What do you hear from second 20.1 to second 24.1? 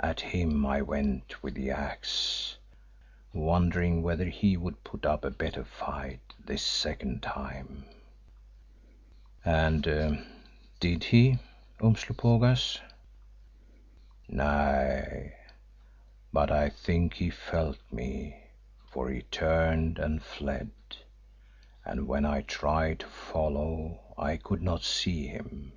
fled and when I tried to follow